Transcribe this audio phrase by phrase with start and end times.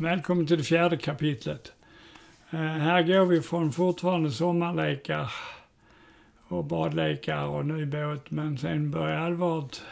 [0.00, 1.72] Välkommen till det fjärde kapitlet.
[2.50, 5.32] Eh, här går vi från fortfarande sommarlekar
[6.48, 9.82] och badlekar och ny båt, men sen börjar allvaret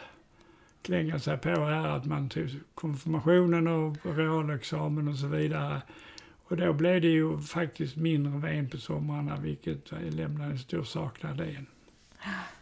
[0.81, 5.81] klänga sig på här att man tog konfirmationen och realexamen och så vidare.
[6.43, 10.83] Och då blev det ju faktiskt mindre ven på somrarna, vilket eh, lämnade en stor
[10.83, 11.65] saknad igen.
[12.23, 12.58] en.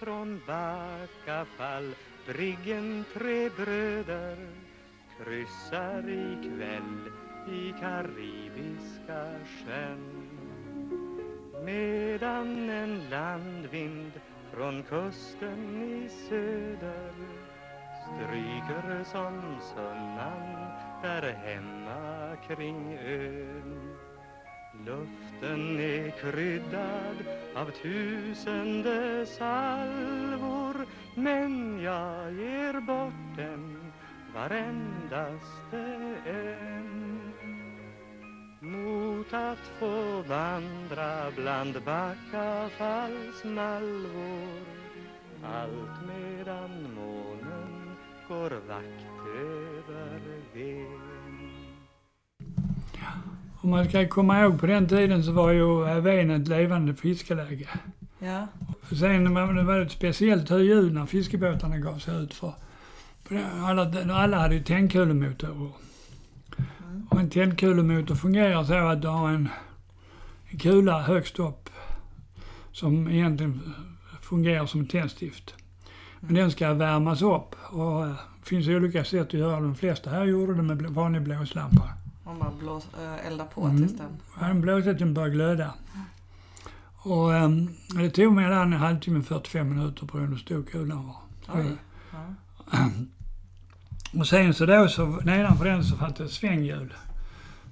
[0.00, 1.94] Från Backafall,
[2.26, 4.36] briggen tre bröder
[5.18, 7.10] kryssar ikväll
[7.48, 10.28] i Karibiska sjön.
[11.64, 14.12] Medan en landvind
[14.52, 17.12] från kusten i söder
[18.02, 20.70] stryker som sunnan
[21.02, 23.89] där hemma kring ön.
[24.86, 27.16] Luften är kryddad
[27.54, 33.92] av tusende salvor men jag ger bort den
[34.34, 37.20] varendaste en
[38.60, 44.66] mot att få vandra bland Backafalls malvor
[45.44, 47.96] allt medan månen
[48.28, 50.20] går vakt över
[50.54, 51.09] Ven.
[53.60, 57.68] Och man ska komma ihåg på den tiden så var ju Ven ett levande fiskeläge.
[58.18, 58.46] Ja.
[58.98, 62.52] Sen var det ett speciellt ljud när fiskebåtarna gav sig ut för
[63.62, 65.72] alla, alla hade ju tändkulemotorer.
[66.88, 67.06] Mm.
[67.10, 69.48] Och en tändkulemotor fungerar så att du har en,
[70.50, 71.70] en kula högst upp
[72.72, 73.74] som egentligen
[74.20, 75.54] fungerar som tändstift.
[76.20, 79.62] Men den ska värmas upp och eh, det finns olika sätt att göra det.
[79.62, 81.99] De flesta här gjorde det med vanlig blåslampa.
[82.30, 83.76] Man bara blås, äh, eldar på Mm.
[83.76, 84.08] tills den...
[84.38, 85.74] Jag hade blåst att den började glöda.
[87.02, 91.16] Och um, det tog mig en halvtimme, 45 minuter på hur stor kulan var.
[91.46, 91.76] Så- Oj.
[92.12, 92.90] Ja.
[94.20, 96.94] Och sen så då så nedanför den så fanns det ett svänghjul.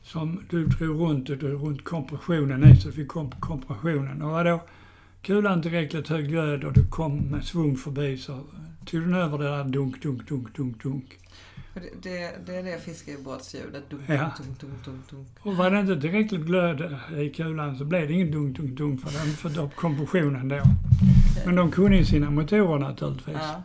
[0.03, 4.23] Som du drog runt och runt kompressionen i så du fick komp- kompressionen.
[4.23, 4.61] Och var då
[5.23, 8.41] kulan tillräckligt hög glöd och du kom med svung förbi så
[8.85, 11.19] tog den över det där dunk, dunk, dunk, dunk, dunk.
[11.81, 13.91] För det, det, det är det fiskebåtsljudet.
[13.91, 14.15] Dunk, Ja.
[14.15, 15.29] dunk, dunk, dunk, dunk.
[15.43, 19.01] Och var det inte tillräckligt glöd i kulan så blev det ingen dunk, dunk, dunk
[19.01, 20.61] för den upp kompressionen då.
[21.47, 23.37] Men de kunde ju sina motorer naturligtvis.
[23.41, 23.63] Ja.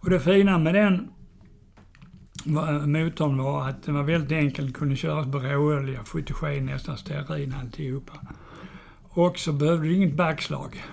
[0.00, 1.08] Och det fina med den
[2.44, 7.54] var- motorn var att den var väldigt enkel, kunde köras på råolja, fotogen, nästan stearin
[7.60, 8.12] alltihopa.
[9.02, 10.84] Och så behövde du inget backslag.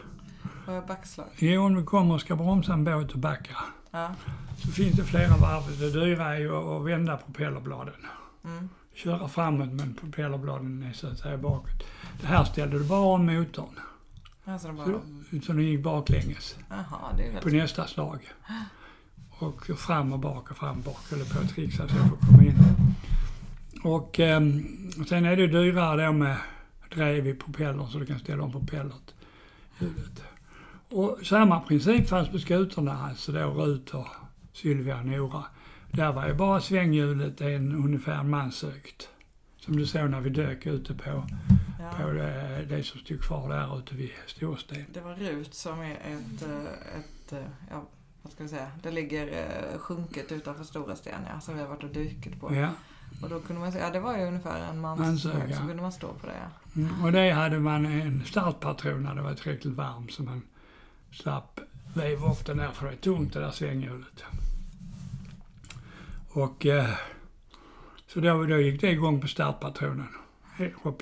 [0.67, 1.27] Vad är backslag?
[1.37, 3.55] Jo, om du kommer och ska bromsa en båt och backa
[3.95, 4.11] Ja.
[4.57, 5.79] så finns det flera varv.
[5.79, 7.93] Det dyra är ju att vända propellerbladen.
[8.45, 8.69] Mm.
[8.93, 11.83] Köra framåt men propellerbladen är så att säga bakåt.
[12.21, 13.79] Det här ställde du bara om motorn.
[14.45, 14.85] Alltså bara...
[14.85, 15.01] Så,
[15.45, 16.57] så den gick baklänges.
[16.69, 18.19] Jaha, det på nästa slag.
[19.29, 21.11] Och fram och bak och fram och bak.
[21.11, 22.55] Höll på att trixa så jag får komma in.
[23.83, 24.65] Och ehm,
[25.07, 26.37] sen är det dyrare då med
[26.93, 29.13] drev i propellern så du kan ställa om propellert.
[29.79, 30.23] Hjulet.
[30.95, 34.07] Och samma princip fanns på skutorna, alltså då Rut och
[34.53, 35.43] Sylvia och Nora.
[35.91, 39.09] Där var ju bara svänghjulet en ungefär en manshögt.
[39.57, 41.27] Som du såg när vi dök ute på, på
[41.99, 42.07] Ja.
[42.07, 44.85] det, det som stod kvar där ute vid Storsten.
[44.93, 46.41] Det var Rut som är ett,
[46.97, 47.33] ett,
[47.71, 47.83] ja,
[48.21, 51.67] vad ska vi säga, det ligger eh, sjunket utanför Stora Sten, ja, som vi har
[51.67, 52.55] varit och dykt på.
[52.55, 52.69] Ja.
[53.23, 55.61] Och då kunde man säga, ja det var ju ungefär en mans Manshög, hög, så
[55.61, 56.81] kunde man stå på det, ja.
[56.81, 60.41] Mm, och det hade man en startpatron när det var tillräckligt varmt så man
[61.15, 61.59] slapp
[61.93, 64.23] veva upp den där för det är tungt det där svänghjulet.
[66.29, 66.89] Och eh,
[68.07, 70.07] så då, då gick det igång på startpatronen,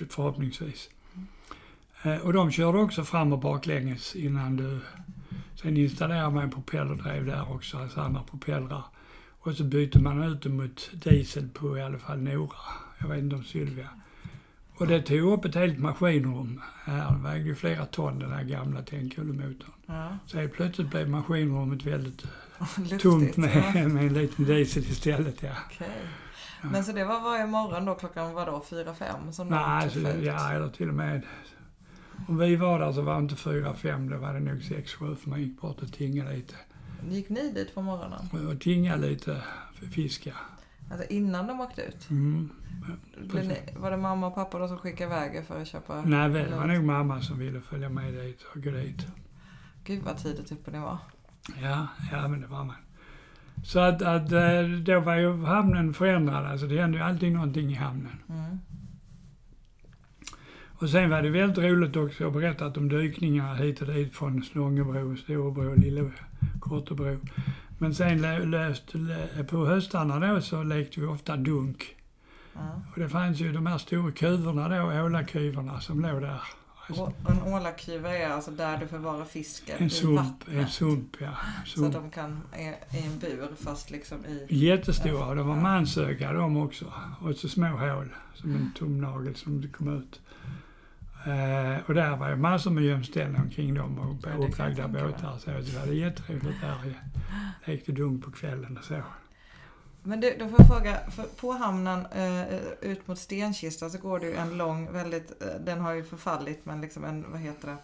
[0.10, 0.90] förhoppningsvis.
[2.04, 4.80] Eh, och de körde också fram och baklänges innan du...
[5.56, 8.84] Sen installerade man en propellerdrev där också, alltså andra propellrar.
[9.40, 12.56] Och så bytte man ut dem mot diesel på i alla fall Nora.
[13.00, 13.90] Jag vet inte om Sylvia.
[14.78, 16.62] Och det tog upp ett helt maskinrum.
[16.86, 19.72] Här det vägde ju flera ton den här gamla tändkulemotorn.
[19.86, 20.18] ja.
[20.26, 22.22] Så helt plötsligt blev maskinrummet väldigt
[22.78, 23.02] Luftigt.
[23.02, 23.88] tomt med, ja.
[23.88, 25.44] med en liten diesel istället.
[25.44, 25.52] Ja.
[25.66, 25.88] Okej.
[26.72, 30.00] Men så det var varje morgon då klockan var då fyra fem som Nej, alltså,
[30.00, 31.22] ja, eller till och med...
[32.28, 34.94] Om vi var där så var det inte fyra, fem, det var det nog sex,
[34.94, 36.56] sju för man gick bort och tingade lite.
[37.10, 38.50] Gick ni dit på morgonen?
[38.54, 39.42] Och tinga lite,
[39.74, 40.34] för fiska.
[40.92, 42.10] Alltså innan de åkte ut?
[42.10, 42.50] Mm.
[43.34, 46.02] Ni, var det mamma och pappa då som skickade iväg er för att köpa?
[46.02, 49.08] Nej, det var nog mamma som ville följa med dit och gå dit.
[49.84, 50.98] Gud vad tidigt uppe ni var.
[51.62, 52.76] Ja, ja men det var man.
[53.64, 56.46] Så att, att eh, då var ju hamnen förändrad.
[56.46, 58.18] Alltså det hände ju alltid någonting i hamnen.
[58.30, 58.60] Mm.
[60.84, 62.24] Och sen var det väldigt roligt också.
[62.24, 66.12] Jag har berättat om dykningar hit och dit från Slångebro, Storebro, Lille,
[66.60, 67.20] Kortebro.
[67.84, 71.96] Men sen lö- löst, lö- på höstarna då så lekte vi ofta dunk.
[72.54, 72.82] Ja.
[72.94, 76.42] Och det fanns ju de här stora kuvorna då, ålakuvorna som låg där.
[76.88, 80.56] Alltså, en ålakuva är alltså där du förvarar fisken en i sump, vattnet.
[80.58, 81.32] en sump ja.
[81.66, 81.94] Så Sump.
[81.94, 84.46] de kan, är i en bur fast liksom i...
[84.50, 86.94] Jättestora, de var mansöga de också.
[87.22, 90.20] Och så små hål, som en tumnagel som kom ut.
[91.26, 95.38] Eh, och där var ju massor med gömställen omkring dem och Ja, det upplagda båtar.
[95.38, 96.76] Så det var jätteroligt där.
[96.84, 99.02] Jag lekte dunk på kvällen och så.
[100.04, 100.98] Men du, då får jag fråga,
[101.42, 102.44] på hamnen eh,
[102.82, 106.66] ut mot Stenkista så går det ju en lång, väldigt, eh, den har ju förfallit
[106.66, 107.78] men liksom en, vad heter det,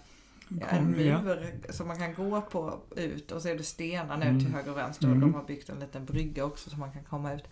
[0.70, 4.40] en mur som man kan gå på ut och så är det stenar nu Mm.
[4.40, 5.32] till höger och vänster och Mm.
[5.32, 7.44] de har byggt en liten brygga också så man kan komma ut.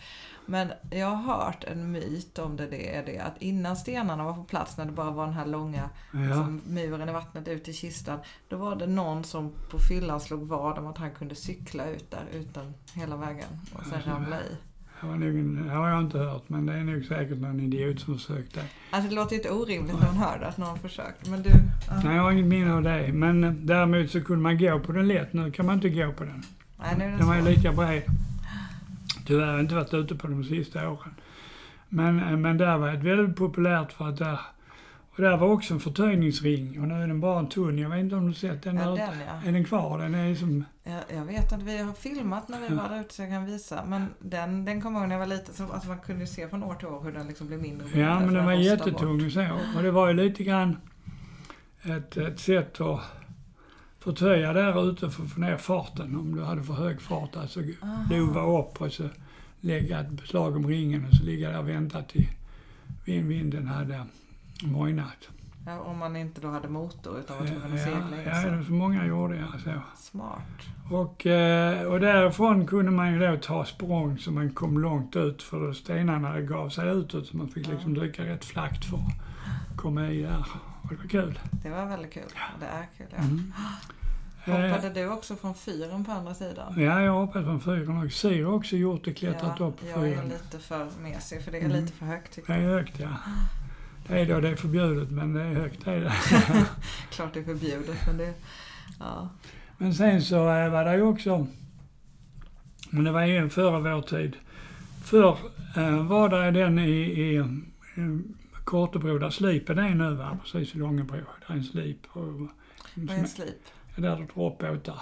[0.45, 4.33] Men jag har hört en myt om det, det är det att innan stenarna var
[4.33, 6.33] på plats när det bara var den här långa Ja.
[6.33, 8.19] som muren i vattnet ut i kistan.
[8.47, 12.11] Då var det någon som på fyllan slog vad om att han kunde cykla ut
[12.11, 14.55] där utan hela vägen och sen ramla i.
[15.01, 17.59] Det, var nog en, det har jag inte hört, men det är nog säkert någon
[17.59, 18.59] idiot som försökte.
[18.91, 21.29] Alltså det låter ju inte orimligt när man hör det, att någon försökt.
[21.29, 21.49] Men du...
[21.49, 22.01] Ja.
[22.03, 23.13] Nej, jag har inget minne av det.
[23.13, 25.33] Men eh, däremot så kunde man gå på den lätt.
[25.33, 26.43] Nu kan man inte gå på den.
[26.77, 28.03] Nej, nu är det Den var ju lika bred.
[29.25, 31.13] Tyvärr har jag inte varit ute på de sista åren.
[31.89, 34.39] Men, eh, men där var det väldigt populärt för att där...
[35.17, 37.77] Och där var också en förtöjningsring och nu är den bara en tunn.
[37.77, 39.49] Jag vet inte om du sett den Ja, den ja.
[39.49, 39.99] Är den kvar?
[39.99, 40.65] Den är som...
[40.83, 43.45] Jag, jag vet att vi har filmat när vi var där ute så jag kan
[43.45, 43.85] visa.
[43.85, 45.53] Men den, den kommer jag ihåg när jag var liten.
[45.53, 47.91] Så, alltså man kunde se från år till år hur den liksom blev mindre och
[47.91, 48.11] mindre.
[48.11, 49.31] Ja, men den var jättetung bort.
[49.31, 49.47] så.
[49.77, 50.77] Och det var ju lite grann
[51.83, 52.99] ett, ett sätt att
[53.99, 56.15] förtöja där ute för att få ner farten.
[56.15, 57.59] Om du hade för hög fart, alltså
[58.11, 59.03] lova upp och så
[59.59, 62.27] lägga ett beslag om ringen och så ligga där och vänta till
[63.05, 64.05] vind- vinden hade
[64.63, 65.29] mojnat.
[65.65, 68.49] Ja, om man inte då hade motor utan var Ja, tvungen att segla ja, så.
[68.49, 69.71] det så många gjorde jag så.
[69.97, 70.41] Smart.
[70.91, 75.43] Och, eh, och därifrån kunde man ju då ta språng så man kom långt ut
[75.43, 77.71] för stenarna gav sig utåt så man fick Ja.
[77.71, 80.45] liksom dyka rätt flackt för att komma i där.
[80.81, 81.39] Och det var kul.
[81.63, 82.23] Det var väldigt kul.
[82.59, 83.17] Det är kul ja.
[83.23, 83.53] Mm.
[84.73, 86.73] Hoppade du också från fyren på andra sidan?
[86.77, 89.79] Eh, Ja, jag hoppat från fyren och Sir har också gjort det, klättrat ja, upp
[89.79, 90.29] på jag är fyren.
[90.29, 91.77] lite för mesig för det är Mm.
[91.81, 92.71] lite för högt tycker Det jag.
[92.71, 93.07] är högt, ja.
[94.09, 96.13] Är då, det är förbjudet, men det är högt, är det.
[97.09, 98.33] Klart det är förbjudet men det...
[98.99, 99.29] Ja.
[99.77, 101.47] Men sen så eh, var det ju också,
[102.89, 104.35] men det var ju före vår tid.
[105.03, 105.37] Förr
[105.77, 107.43] eh, var det den i, i,
[108.63, 110.37] Kortebro där slipen är nu, va?
[110.43, 111.15] precis i Långebro.
[111.15, 112.05] Där är en slip.
[112.09, 112.23] Och,
[112.95, 113.65] Vad är en slip?
[113.95, 115.01] där du drar upp båtar.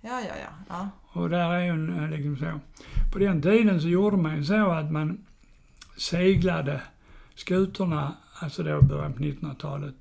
[0.00, 0.50] Ja, ja, ja.
[0.68, 0.88] ja.
[1.12, 2.60] Och där är ju en, eh, liksom så.
[3.12, 5.24] På den tiden så gjorde man ju så att man
[5.96, 6.80] seglade
[7.34, 9.94] skutorna, alltså då i början på 1900-talet,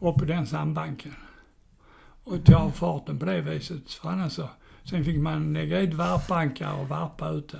[0.00, 1.14] upp på den sandbanken.
[2.24, 3.90] Och ta farten på det viset.
[3.92, 4.48] För annars så,
[4.84, 7.58] sen fick man lägga ut varpankar och varpa ute.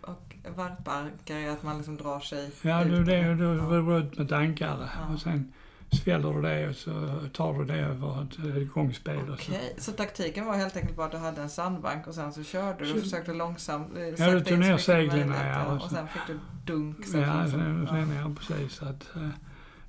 [0.00, 3.50] Och varpankar är att man liksom drar sig Ja, du, det, du Ja.
[3.54, 5.14] rör ut med ett ankare Ja.
[5.14, 5.52] och sen
[5.92, 9.52] sväller du det och så tar du det över ett, gångspel och så.
[9.52, 12.42] Okej, så taktiken var helt enkelt bara att du hade en sandbank och sen så
[12.42, 15.82] körde du och försökte långsamt eh, du sakta tog ner så seglen, ja, och Och
[15.82, 16.38] så- sen fick du
[16.72, 17.06] dunk.
[17.06, 18.20] Så Ja, sen, sen, ja.
[18.20, 18.72] ja, precis.
[18.72, 19.28] Så att, eh,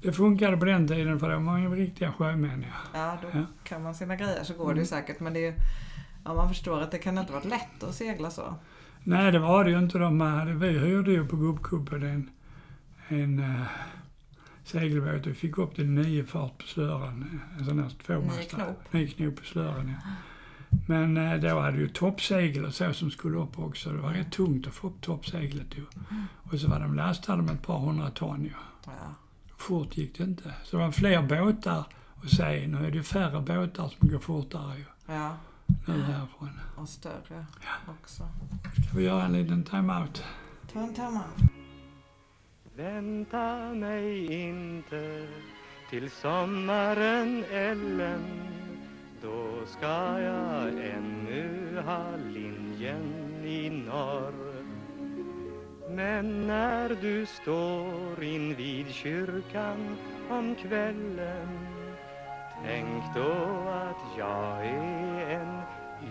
[0.05, 2.65] det funkade på den tiden för de var ju riktiga sjömän.
[2.93, 2.99] Ja.
[2.99, 3.45] ja, då Ja.
[3.63, 4.79] kan man sina grejer så går det Mm.
[4.79, 5.19] ju säkert.
[5.19, 5.53] Men det är
[6.25, 8.55] ja, man förstår att det kan inte varit lätt att segla så.
[9.03, 9.97] Nej, det var det ju inte.
[9.97, 12.29] De hade, vi hyrde ju på Gubbkuppen en,
[13.07, 13.61] en uh,
[14.63, 15.27] segelbåt.
[15.27, 17.41] Vi fick upp till nio fart på slören.
[17.59, 18.37] En sån här tvåmastad.
[18.37, 18.93] Nio knop.
[18.93, 20.09] Nio knop på slören, ja.
[20.87, 23.89] Men eh, då hade ju toppsegel och så som skulle upp också.
[23.89, 25.85] Det var rätt tungt att få upp toppseglet ju.
[26.51, 28.51] Och så var de lastade med ett par hundra ton ju.
[28.85, 28.91] Ja.
[29.67, 30.53] Fort gick det inte.
[30.63, 31.85] Så det var fler båtar
[32.23, 32.67] att se.
[32.67, 34.85] Nu är det färre båtar som går fortare ju.
[35.07, 35.37] ja,
[35.87, 36.49] Nu härifrån.
[36.77, 37.45] och större
[38.01, 38.23] också.
[38.87, 40.23] Ska vi göra en liten time-out?
[40.73, 41.23] Ta en tamma.
[42.75, 45.27] Vänta mig inte
[45.89, 48.21] till sommaren Ellen
[49.21, 52.03] Då ska jag ännu ha
[52.33, 54.54] linjen i norr
[55.87, 59.97] men när du står invid kyrkan
[60.29, 61.67] om kvällen
[62.63, 65.61] Tänk då att jag är en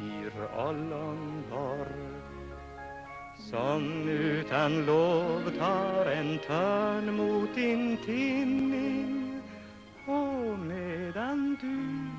[0.02, 2.14] yr ollonborr
[3.36, 9.40] som utan lov tar en törn mot din tinning
[10.06, 12.10] och medan du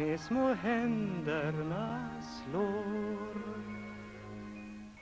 [0.00, 3.73] med små händerna slår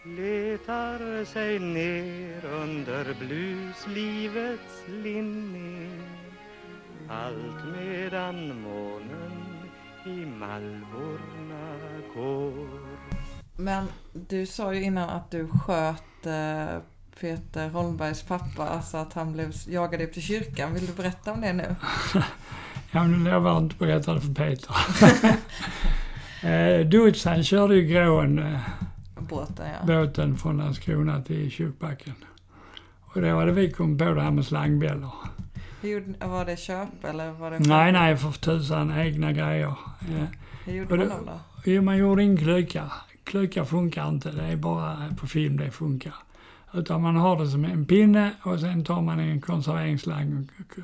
[0.05, 6.03] letar sig ner under bluslivets linning
[7.09, 9.33] Allt medan månen
[10.07, 11.77] i malvorna
[12.15, 12.69] går
[13.57, 16.79] Men du sa ju innan att du sköt eh,
[17.21, 20.75] Peter Holmbergs pappa, alltså att han blev jagad upp till kyrkan.
[20.75, 21.77] Vill du berätta om det nu?
[22.95, 24.77] Ja, men jag inte att berätta det för Peter.
[26.81, 28.61] eh, Dutz, han körde ju gråen, eh,
[29.33, 29.87] Båten ja.
[29.87, 32.15] båten från Landskrona till Kyrkbacken.
[33.03, 35.13] Och då hade vi kommit på det här med slangbällor.
[36.21, 37.59] Var det köp eller var det...
[37.59, 39.75] Nej, nej, för tusan, egna grejer.
[40.01, 40.25] Eh,
[40.65, 41.41] Hur gjorde man dem då?
[41.65, 42.93] Jo, man gjorde ingen klyka.
[43.25, 46.15] Klyka funkar inte, det är bara på film det funkar.
[46.75, 50.79] Utan man har det som en pinne och sen tar man en konserveringsslang och,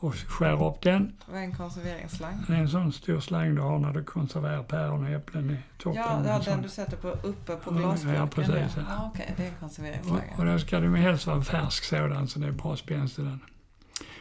[0.00, 1.12] och skär upp den.
[1.26, 2.44] Det var en konserveringsslang.
[2.46, 5.56] Det är en sån stor slang du har när du konserverar päron och äpplen i
[5.82, 6.02] toppen.
[6.02, 6.52] Ja, En ja sån.
[6.52, 8.20] den du sätter på, uppe på glasburken.
[8.20, 8.60] ja, precis, det.
[8.76, 8.82] ja.
[8.88, 12.38] Ja, Okej, det är en Och, och då ska det helst vara färsk sådan så
[12.38, 13.40] det är bra spänst i den.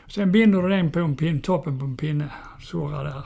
[0.08, 2.30] Sen binder du den på en pinne, toppen på en pinne,
[2.62, 3.24] surrar där.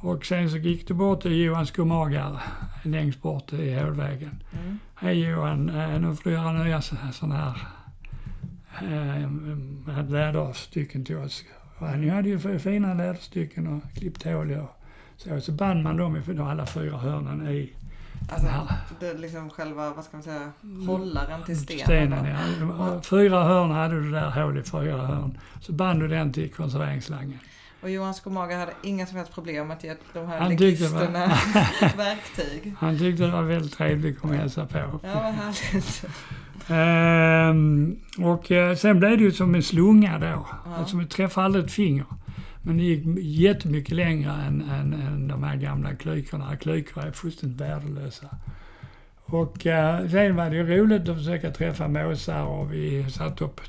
[0.00, 2.42] Och sen så gick du bort till Johan Skomager
[2.82, 4.42] längst bort i Hålvägen.
[4.52, 4.78] Mm.
[4.94, 7.58] Hej Johan, eh, nu får du göra nya sådana här
[8.82, 11.44] eh, läderstycken till oss.
[11.78, 14.76] Han hade ju fina läderstycken och klippt hål i och
[15.16, 15.40] så.
[15.40, 17.72] Så band man dem i alla fyra hörnen i
[18.32, 18.68] Alltså,
[19.00, 20.52] det liksom själva, vad ska man säga,
[20.86, 21.84] hållaren till stenen.
[21.84, 22.24] stenen.
[22.78, 23.02] Ja.
[23.02, 25.38] Fyra hörn hade du där, hål i fyra hörn.
[25.60, 27.38] Så band du den till konserveringsslangen.
[27.82, 30.60] Och Johan Skomager hade inga som helst problem att ge de här Han det var-
[30.60, 31.26] legisterna
[31.96, 32.74] verktyg.
[32.78, 34.78] Han tyckte det var väldigt trevligt att komma och hälsa på.
[34.78, 36.04] Ja, vad härligt.
[36.70, 40.26] Ehm, och eh, sen blev det ju som en slunga då.
[40.26, 40.46] Ja.
[40.78, 42.04] Alltså man träffade aldrig ett finger.
[42.62, 46.56] Men det gick jättemycket längre än, än, än de här gamla klykorna.
[46.56, 48.26] Klykor är fullständigt värdelösa.
[49.24, 53.60] Och eh, sen var det ju roligt att försöka träffa måsar och vi satte upp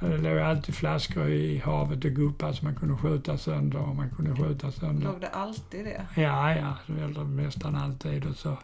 [0.00, 4.10] det låg alltid flaskor i havet och guppade så man kunde skjuta sönder och man
[4.10, 5.06] kunde skjuta sönder.
[5.06, 6.22] Låg det alltid det?
[6.22, 8.56] Ja, ja, eller nästan alltid och så.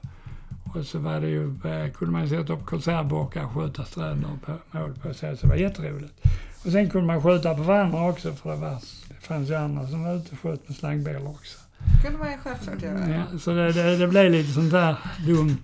[0.74, 4.78] Och så var det ju, eh, kunde man sätta upp konservburkar och skjuta stränder på
[4.78, 5.36] mål på så.
[5.36, 6.26] Så det var jätteroligt.
[6.64, 8.78] Och sen kunde man skjuta på varandra också för det, var,
[9.08, 11.58] det fanns ju andra som var ute och sköt med slangbälor också.
[12.02, 13.08] kunde man ju självklart göra.
[13.08, 15.62] Ja, så det, det, det blev lite sånt där dumt,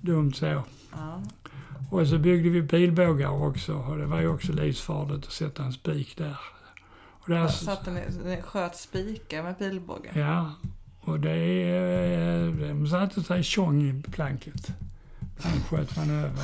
[0.00, 0.46] dumt så.
[0.92, 1.22] Ja.
[1.90, 5.72] Och så byggde vi pilbågar också och det var ju också livsfarligt att sätta en
[5.72, 6.36] spik där.
[7.10, 10.10] Och där Satte ni, ni sköt spikar med pilbåge?
[10.14, 10.54] Ja,
[11.06, 14.72] och det, eh, de satte sig tjong i planket.
[15.42, 16.42] Den sköt man över.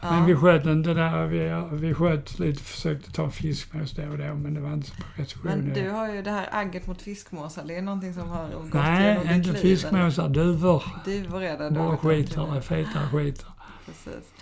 [0.00, 0.10] Ja.
[0.10, 1.26] Men vi sköt inte där.
[1.26, 4.94] Vi, vi sköt lite, försökte ta fiskmås då och då, men det var inte så
[5.16, 5.50] precision.
[5.50, 7.64] Men du har ju det här agget mot fiskmåsar.
[7.64, 10.28] Det är någonting som har gått Nej, genom inte fiskmåsar.
[10.28, 10.82] Duvor.
[11.04, 11.70] Duvor är det.
[11.70, 12.60] Bara nu.
[12.60, 13.52] feta skitar.
[13.86, 14.32] Precis.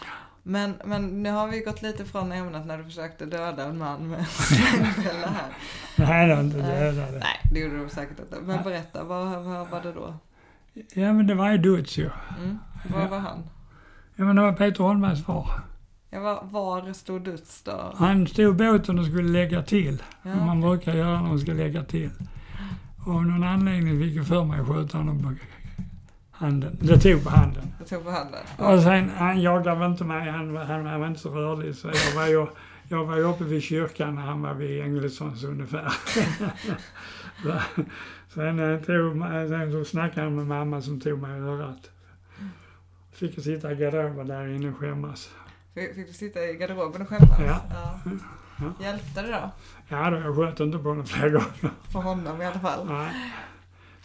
[0.46, 4.08] Men, men nu har vi gått lite från ämnet när du försökte döda en man
[4.08, 5.56] med slangbälla här.
[5.96, 6.80] Nej, det var inte Nej.
[6.80, 7.18] dödade.
[7.18, 8.36] Nej, det gjorde du säkert inte.
[8.40, 10.14] Men berätta, vad, vad var det då?
[10.74, 12.10] Ja, men det var ju Dutz ju.
[12.38, 12.58] Mm.
[12.94, 13.42] Var var han?
[14.16, 15.50] Ja, men det var Peter Holmbergs far.
[16.10, 17.94] Ja, var, var stod Dutz då?
[17.96, 20.02] Han stod båten och skulle lägga till.
[20.22, 20.32] Ja.
[20.32, 22.10] Som man brukar göra när man ska lägga till.
[23.06, 25.34] Och av någon anledning fick jag för mig att skjuta honom på
[26.34, 26.78] handen.
[26.80, 27.74] Det tog på handen.
[27.78, 28.40] Jag tog på handen.
[28.58, 31.74] Och sen, han jagade väl inte mig, han, han, han var inte så rörlig.
[31.74, 32.46] Så jag var ju,
[32.88, 35.88] jag var ju uppe vid kyrkan när han var vid Engelssons ungefär.
[37.42, 37.60] så,
[38.28, 41.90] sen, eh, tog, sen så snackade han med mamma som tog mig i örat.
[43.12, 45.30] Fick jag sitta i garderoben där inne och skämmas.
[45.74, 47.38] Fick, fick du sitta i garderoben och skämmas?
[47.40, 47.60] Ja.
[47.70, 48.72] ja.
[48.80, 49.50] Hjälpte det då?
[49.88, 51.70] Ja då, jag sköt inte på honom flera gånger.
[51.92, 52.86] För honom i alla fall?
[52.86, 53.32] Nej.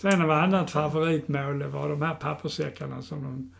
[0.01, 3.51] Sen var annat favoritmål, det var de här papperssäckarna som de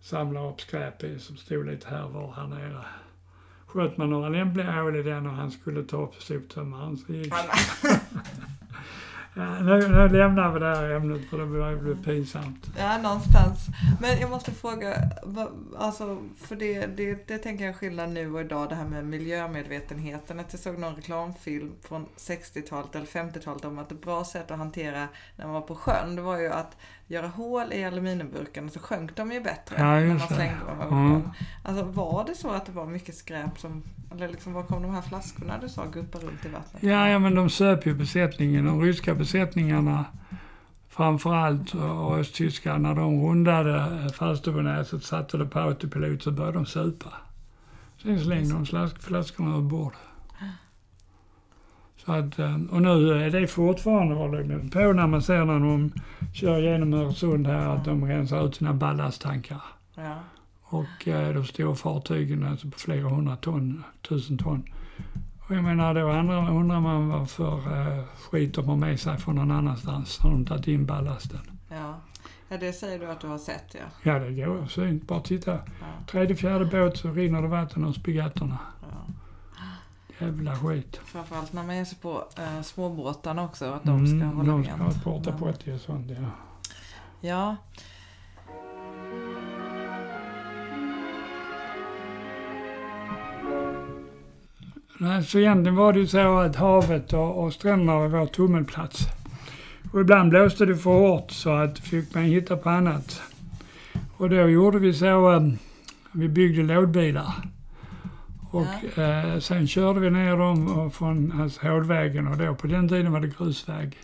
[0.00, 2.84] samlade upp skräp i, som stod lite här och var här nere.
[3.66, 7.34] Sköt man några lämpliga hål i den och han skulle ta upp soptömmaren så gick
[7.34, 7.44] ja,
[9.34, 12.66] nu, nu lämnar vi det här ämnet för det börjar bli pinsamt.
[12.78, 13.66] Ja, någonstans.
[14.00, 14.94] Men jag måste fråga,
[15.78, 20.40] alltså, för det, det, det tänker jag skilja nu och idag, det här med miljömedvetenheten.
[20.40, 24.58] Att jag såg någon reklamfilm från 60-talet eller 50-talet om att ett bra sätt att
[24.58, 26.76] hantera när man var på sjön, det var ju att
[27.12, 30.96] göra hål i aluminiumburkarna så sjönk de ju bättre Ja, när man slängde dem över
[30.96, 31.22] Mm.
[31.62, 33.82] Alltså var det så att det var mycket skräp som,
[34.14, 36.82] eller liksom var kom de här flaskorna du sa guppa runt i vattnet?
[36.82, 38.64] Ja, ja, men de söp ju besättningen.
[38.64, 40.04] De ryska besättningarna
[40.88, 46.66] framförallt och östtyskar, när de rundade eh, Falsterbonäset, satte det på autopilot så började de
[46.66, 47.12] supa.
[48.02, 49.94] Sen slängde de flask, flaskorna över bord.
[52.04, 55.92] Så att, eh, och nu är det fortfarande de på när man ser när de
[56.34, 59.62] kör genom Öresund här att de rensar ut sina ballasttankar.
[59.94, 60.14] Ja.
[60.62, 64.62] Och eh, de stora fartygen, alltså på flera hundra ton, tusen ton.
[65.48, 69.34] Och jag menar, då undrar, man vad för eh, skit de har med sig från
[69.34, 70.18] någon annanstans.
[70.18, 71.40] Har de tagit in ballasten?
[71.68, 72.00] Ja.
[72.48, 74.12] ja, det säger du att du har sett ja.
[74.12, 75.06] Ja, det går fint.
[75.06, 75.52] Bara titta.
[75.52, 75.86] ja.
[76.10, 78.58] Tredje, fjärde båt så rinner det vatten ur spygattorna.
[80.26, 81.00] Jävla skit.
[81.04, 84.64] Framförallt när man ger sig på eh, småbåtarna också, att de ska Mm, hålla de
[84.64, 84.96] ska rent.
[84.96, 86.26] ett porta Men- potty och sånt, ja.
[87.20, 87.56] Ja,
[94.98, 99.00] Nej, så egentligen var det ju så att havet och, och stränderna var vår tummelplats.
[99.92, 103.22] Och ibland blåste det för hårt så att fick man hitta på annat.
[104.16, 105.42] Och då gjorde vi så, eh,
[106.12, 107.32] vi byggde lådbilar.
[108.52, 112.88] Och eh, sen körde vi ner dem och från alltså, Hårdvägen och då på den
[112.88, 113.98] tiden var det grusväg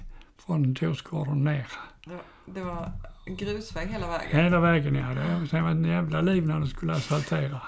[0.47, 1.67] från Torsgården ner.
[2.05, 2.21] det var,
[2.55, 2.93] det var
[3.27, 4.45] grusväg hela vägen.
[4.45, 5.09] Hela vägen ja.
[5.09, 7.61] Det, sen var det en jävla liv när du skulle asfaltera.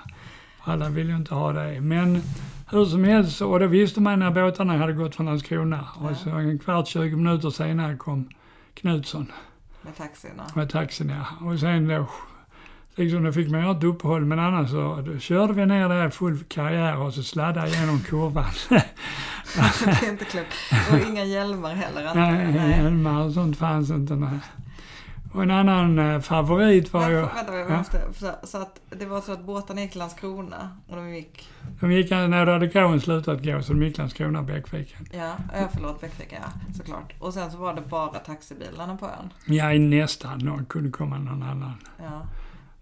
[0.60, 1.80] Alla ville ju inte ha det.
[1.80, 2.22] Men
[2.70, 5.88] hur som helst, och då visste man när båtarna hade gått från Landskrona.
[6.00, 6.10] Ja.
[6.10, 8.28] Och så en kvart, 20 minuter senare kom
[8.74, 9.32] Knutsson
[9.82, 10.46] Med taxierna.
[10.54, 11.46] med taxin ja.
[11.46, 12.08] Och sen då,
[12.94, 14.24] liksom då fick man göra ett uppehåll.
[14.24, 18.44] Men annars så körde vi ner där i full karriär och så sladdade igenom kurvan.
[19.84, 20.54] Det är inte klokt.
[20.92, 22.02] Och inga hjälmar heller.
[22.02, 22.16] jag.
[22.16, 24.14] Nej, hjälmar och sånt fanns inte.
[24.14, 24.38] Nej.
[25.32, 27.16] Och en annan eh, favorit var Men, ju...
[27.16, 27.76] vänta, jag ja.
[27.76, 31.48] måste, så, så att det var så att båtarna gick till Landskrona och de gick,
[31.80, 35.06] De gick när gåen slutat gå så de gick Landskrona, Bäckviken.
[35.12, 37.14] ja, ja förlåt, Bäckvika, ja, såklart.
[37.18, 39.32] Och sen så var det bara taxibilarna på ön.
[39.44, 40.38] Ja, nästan.
[40.38, 41.74] Någon kunde komma någon annan.
[41.98, 42.22] Ja.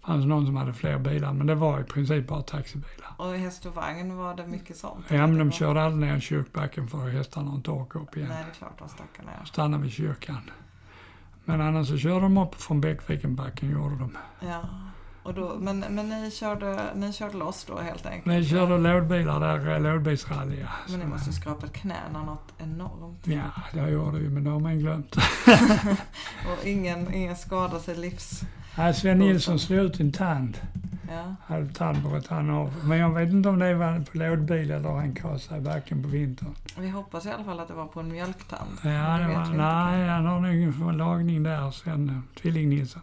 [0.09, 3.13] Fanns någon som hade fler bilar, men det var i princip bara taxibilar.
[3.17, 5.05] Och häst och vagn var det mycket sånt.
[5.07, 8.29] Ja, men de var- körde aldrig ner kyrkbacken för att hästarna inte orkade upp igen.
[8.29, 9.45] Nej, det är klart, de stackarna ja.
[9.45, 10.51] Stannade vid kyrkan.
[11.45, 14.17] Men annars så körde de upp från Bäckvikenbacken, gjorde de.
[14.39, 14.61] ja.
[15.23, 18.35] Och då, men, men ni körde, ni körde loss då helt enkelt?
[18.35, 20.59] Vi körde lådbilar där, eh, lådbilsrally.
[20.59, 20.67] Ja.
[20.89, 23.27] Men ni måste skrapa knäna något enormt.
[23.27, 23.41] Ja,
[23.73, 25.15] det gjorde vi, men det har man glömt.
[26.59, 28.41] Och ingen, ingen skadade sig livs...
[28.79, 30.57] Ja, Sven Nilsson slog ut en tand.
[31.09, 31.35] Ja.
[31.45, 32.73] Halv tand bröt han av.
[32.83, 36.55] Men jag vet inte om det var på lådbil eller han kasade backen på vintern.
[36.79, 38.69] Vi hoppas i alla fall att det var på en mjölktand.
[38.83, 43.01] Ja, Det var, nej, han har nog en lagning där sen, Tvilling-Nilsson.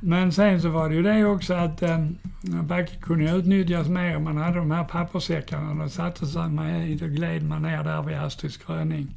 [0.00, 2.06] Men sen så var det ju det också att eh,
[2.42, 4.18] backen kunde utnyttjas mer.
[4.18, 5.84] Man hade de här papperssäckarna.
[5.84, 9.14] Då satte sig man i, då gled man ner där vid Astrids kröning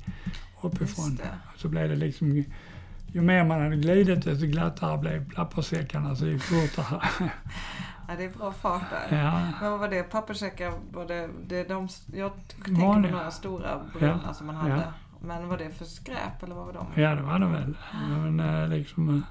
[0.61, 1.19] uppifrån.
[1.57, 2.43] Så blev det liksom,
[3.17, 7.01] ju mer man hade glidit desto glattare blev papperssäckarna så gick fortare.
[8.09, 9.17] Ja, det är bra fart där.
[9.17, 9.41] ja.
[9.61, 10.03] Men vad var det?
[10.03, 10.71] Papperssäckar?
[10.91, 14.71] Var det, det de, jag tänker på några stora brunnar som man hade.
[14.75, 14.81] ja.
[15.21, 17.01] Men var det för skräp eller vad var de?
[17.01, 17.77] Ja, det var det väl.
[18.09, 19.21] Men eh, liksom, eh,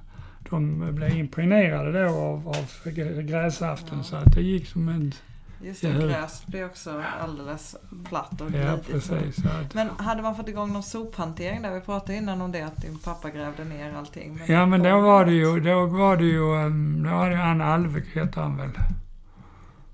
[0.50, 4.02] de blev imponerade då av, av gr- gräsaften Ja.
[4.04, 5.12] så att det gick som en...
[5.60, 6.06] Just det, Ja.
[6.06, 7.76] gräs blir också alldeles
[8.08, 9.46] platt och Ja, glidigt.
[9.46, 11.74] att, Men hade man fått igång någon sophantering där?
[11.74, 14.40] Vi pratade innan om det att din pappa grävde ner allting.
[14.46, 18.04] ja, men då var det ju, då var det ju, um, då hade han Alvek,
[18.14, 18.70] hette han väl,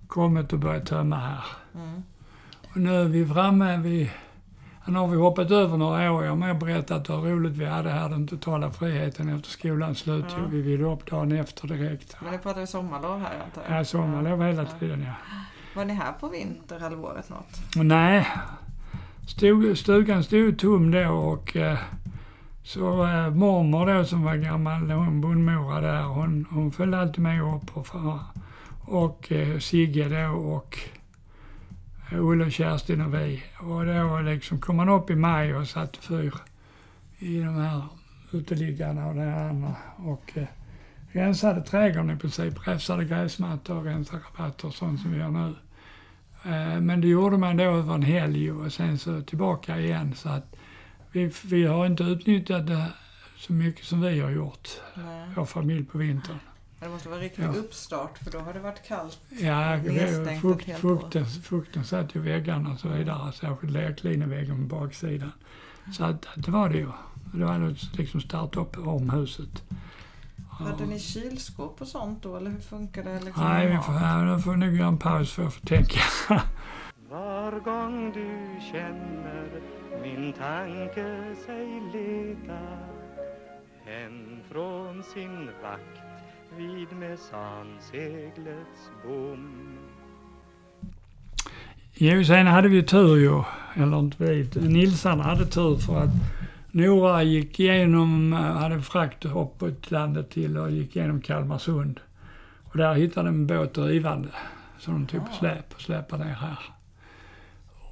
[0.06, 1.44] kommit och börjat tömma här.
[1.74, 2.02] Mm.
[2.70, 4.10] Och nu är vi framme vid,
[4.86, 6.24] nu har vi hoppat över några år.
[6.24, 10.24] Jag har med berättat hur roligt vi hade här, den totala friheten efter skolans slut.
[10.28, 10.36] Ja.
[10.50, 12.16] Vi ville upp dagen efter direkt.
[12.20, 13.80] Men nu pratar vi sommarlov här antar jag?
[13.80, 15.14] Ja, sommarlov hela tiden ja.
[15.74, 17.76] Var ni här på vinterhalvåret något?
[17.76, 18.26] Nej,
[19.28, 21.78] stod, stugan stod tom då och eh,
[22.62, 27.42] så eh, mormor då som var gammal, hon bondmora där, hon, hon följde alltid med
[27.42, 28.18] upp och, far,
[28.80, 30.78] och eh, Sigge då och
[32.20, 33.42] Olle, Kerstin och vi.
[33.58, 36.34] Och då liksom kom man upp i maj och satte fyr
[37.18, 37.82] i de här
[38.32, 40.44] uteliggarna och det andra och eh,
[41.12, 45.54] rensade trädgården i princip, räfsade gräsmattor och rensade rabatter och sånt som vi gör nu.
[46.44, 50.14] Eh, Men det gjorde man då över en helg och sen så tillbaka igen.
[50.14, 50.56] Så att
[51.12, 52.86] vi, vi har inte utnyttjat det
[53.36, 55.28] så mycket som vi har gjort, Nej.
[55.36, 56.38] vår familj på vintern.
[56.82, 57.48] Det måste vara riktig Ja.
[57.48, 59.18] uppstart för då har det varit kallt.
[59.28, 59.78] Ja,
[60.40, 65.32] fukt, fukten, fukten satt i väggarna och så vidare, särskilt lerklinväggen på baksidan.
[65.92, 66.88] Så att, det var det ju.
[67.34, 69.62] Det var liksom starta upp om huset.
[70.38, 70.66] Ja.
[70.66, 73.20] Hade ni kylskåp och sånt då eller hur funkar det?
[73.20, 76.00] Liksom Nej, vi får, ja, nu får nog göra en paus för att få tänka.
[77.10, 79.60] Var gång du känner
[80.02, 82.58] min tanke sig leta
[83.84, 86.02] hem från sin vakt
[86.56, 89.78] vid Mesanseglets bom
[91.94, 93.42] Jo, sen hade vi tur ju,
[93.82, 96.10] eller inte vi, Nilsarna hade tur för att
[96.70, 102.00] Nora gick igenom, eh, hade frakt uppåt landet till och gick igenom Kalmarsund.
[102.64, 104.28] Och där hittade de en båt drivande
[104.78, 105.38] som de tog på Ah.
[105.38, 106.58] släp och släpade ner här.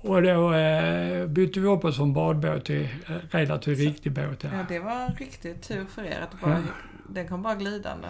[0.03, 4.44] Och då eh, bytte vi upp oss från badbåt till eh, relativt riktig båt.
[4.44, 6.59] Ja, Ja, det var en riktig tur för er att bara, Ja.
[7.09, 8.09] den kom bara glidande.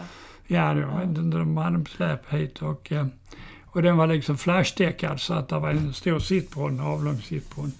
[0.50, 3.06] Ja det var inte de hade en släp hit och, eh,
[3.64, 7.72] och den var liksom flashdäckad så att det var en stor sittbrunn, avlång sittbrunn.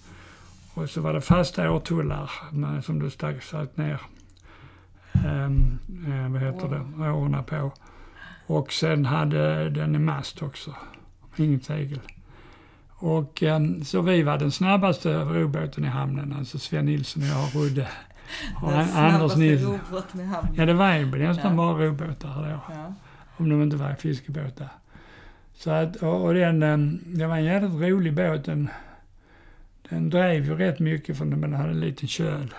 [0.75, 2.31] Och så var det fasta årtullar
[2.83, 4.01] som du stack, satt ner,
[5.13, 7.73] eh, vad heter det, årorna på.
[8.47, 10.75] Och sen hade den en mast också,
[11.37, 12.01] inget segel.
[12.89, 17.63] Och ehm, så vi var den snabbaste robåten i hamnen, alltså Sven Nilsson och jag
[17.63, 17.89] rodde.
[18.63, 19.81] Och Den Anders snabbaste Nilsson.
[19.91, 20.55] robåten i hamnen.
[20.57, 21.57] Ja, det var ju nästan Ja.
[21.57, 22.29] bara robåtar
[22.69, 22.75] då.
[22.75, 22.95] Ja.
[23.37, 24.69] Om de inte var fiskebåtar.
[25.55, 28.45] Så att, och, och den, det var en jävligt rolig båt.
[28.45, 28.69] Den,
[29.89, 32.55] den drev ju rätt mycket för den hade en liten köl.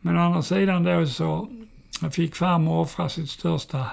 [0.00, 1.48] Men å andra sidan då så
[2.12, 3.86] fick farmor offra sitt största,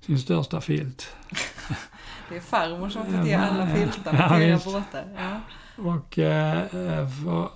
[0.00, 1.16] sin största filt.
[2.28, 3.74] Det är farmor som fått ge alla ja.
[3.76, 4.64] filtarna Ja, visst.
[4.64, 5.04] båtar.
[5.16, 5.40] Ja.
[5.84, 7.48] Och, eh, eh, för,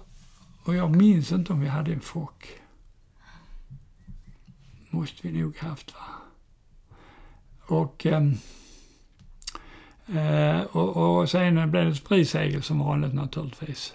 [0.65, 2.49] och jag minns inte om vi hade en fock.
[4.91, 6.01] Måste vi nog haft va.
[7.77, 8.35] Och, ehm,
[10.07, 13.95] eh, och, och sen blev det sprisegel som vanligt naturligtvis.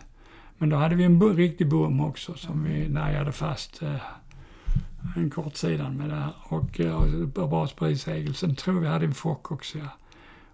[0.58, 3.95] Men då hade vi en riktig bom också som vi närjade fast eh,
[5.15, 6.29] en kort sidan med där.
[6.43, 8.36] Och, eh, och bra spritsegel.
[8.36, 9.89] Sen tror vi hade en fock också ja.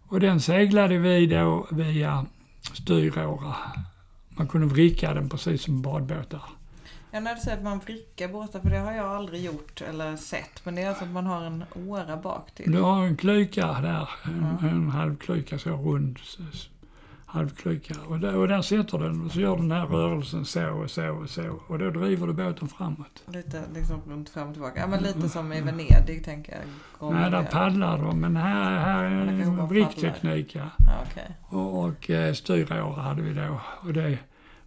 [0.04, 2.26] Och den seglade vi då via
[2.74, 3.56] styråra.
[4.30, 6.44] Man kunde vricka den precis som badbåtar.
[7.12, 10.16] Ja, när du säger att man vrickar båtar, för det har jag aldrig gjort eller
[10.16, 10.66] sett.
[10.66, 12.72] Men det är alltså att man har en åra bak till.
[12.72, 14.68] Du har en klyka där, en, Ja.
[14.68, 16.20] en halvklyka så rund
[17.26, 17.96] halvklyka.
[18.08, 21.10] Och där, och där sätter den och så gör den här rörelsen så och så
[21.10, 21.60] och så.
[21.68, 23.24] Och då driver du båten framåt.
[23.26, 24.80] Lite liksom runt fram och tillbaka.
[24.80, 26.58] Ja, men lite som i Venedig tänker
[27.00, 27.14] jag.
[27.14, 30.56] Nej, där paddlar de, men här, här är vrickteknik.
[30.56, 30.70] Ja.
[31.12, 31.36] Okej.
[31.42, 33.62] Och, och eh, styråra hade vi då.
[33.82, 34.18] Och det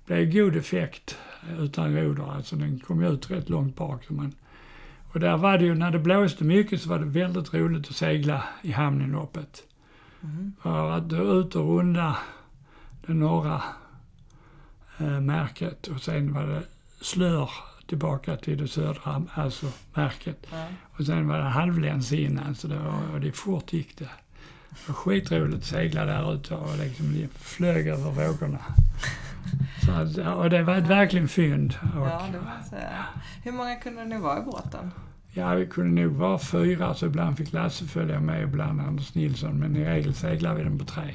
[0.06, 1.18] blev god effekt
[1.58, 2.32] utan roder.
[2.36, 4.10] Alltså den kom ut rätt långt bak.
[4.10, 4.32] Man,
[5.12, 7.96] och där var det ju, när det blåste mycket så var det väldigt roligt att
[7.96, 9.62] segla i hamnen uppåt.
[10.20, 10.52] Mhm.
[10.62, 12.16] För att du ut och runda
[13.06, 13.62] det norra
[14.98, 16.62] eh, märket och sen var det
[17.00, 17.50] slör
[17.86, 20.46] tillbaka till det södra, alltså märket.
[20.52, 20.66] Ja.
[20.82, 24.10] Och sen var det halvläns in, alltså det var, och det fort gick det.
[24.68, 28.58] Det var skitroligt att segla där ute och liksom flög över vågorna.
[29.84, 31.74] Så att, och det var ett verkligen fynd.
[31.96, 33.04] Och, ja, det jag säga.
[33.42, 34.90] Hur många kunde ni vara i båten?
[35.34, 39.58] ja, vi kunde nog vara fyra, så ibland fick Lasse följa med, ibland Anders Nilsson,
[39.58, 41.14] men i regel seglade vi den på tre.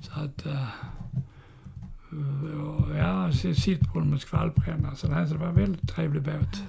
[0.00, 0.68] Så att, eh,
[2.60, 6.62] och, ja, sittbrunn med skvalpränna, så det så var en väldigt trevlig båt.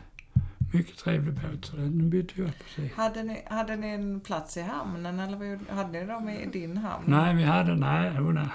[0.74, 2.94] Mycket trevlig båt, så den bytte vi upp precis.
[2.96, 7.04] Hade ni, hade ni en plats i hamnen eller hade ni dem i din hamn?
[7.08, 8.48] Nej, vi hade, nej, nej.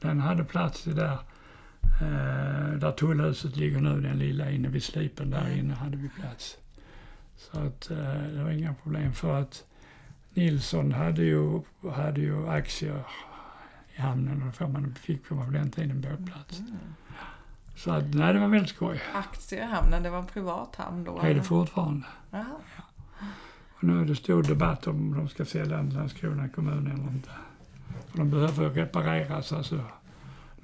[0.00, 1.18] den hade plats i där,
[2.80, 5.58] där tullhuset ligger nu, den lilla inne vid slipen, där Mm.
[5.58, 6.56] inne hade vi plats.
[7.36, 7.96] Så att eh,
[8.34, 9.64] det var inga problem för att
[10.34, 11.60] Nilsson hade ju,
[11.94, 13.02] hade ju aktier
[13.96, 16.60] i hamnen och då fick man på den tiden båtplats.
[16.60, 16.76] Mm.
[17.76, 19.00] Så att, nej, det var väldigt skoj.
[19.14, 21.20] Aktier i hamnen, det var en privat hamn då?
[21.20, 22.06] Det är det fortfarande.
[22.30, 22.44] Jaha.
[23.76, 27.12] Och nu är det stor debatt om de ska sälja den till Landskrona kommun eller
[27.12, 27.30] inte.
[28.10, 29.52] För de behöver repareras.
[29.52, 29.80] Alltså,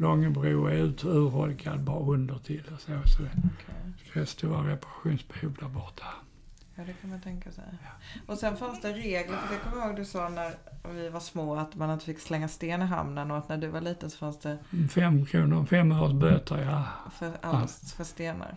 [0.01, 2.87] Långebro är ut, urholkad bara under till och så.
[2.87, 4.23] Så det Okej.
[4.23, 6.05] är stora reparationsbehov där borta.
[6.75, 7.65] Ja, det kan man tänka sig.
[8.27, 10.55] Och sen fanns det regler, för det kommer jag ihåg du sa när
[10.95, 13.69] vi var små, att man inte fick slänga sten i hamnen och att när du
[13.69, 14.59] var liten så fanns det
[14.91, 16.85] Fem kronor, fem öres böter, ja.
[17.19, 18.57] för, allt för stenar.